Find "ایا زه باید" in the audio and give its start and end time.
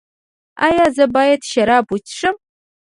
0.65-1.41